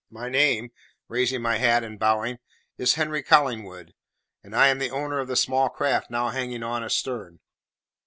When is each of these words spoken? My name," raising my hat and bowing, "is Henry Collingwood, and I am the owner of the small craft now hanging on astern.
My 0.09 0.29
name," 0.29 0.71
raising 1.07 1.43
my 1.43 1.57
hat 1.57 1.83
and 1.83 1.99
bowing, 1.99 2.39
"is 2.75 2.95
Henry 2.95 3.21
Collingwood, 3.21 3.93
and 4.43 4.55
I 4.55 4.69
am 4.69 4.79
the 4.79 4.89
owner 4.89 5.19
of 5.19 5.27
the 5.27 5.35
small 5.35 5.69
craft 5.69 6.09
now 6.09 6.29
hanging 6.29 6.63
on 6.63 6.83
astern. 6.83 7.39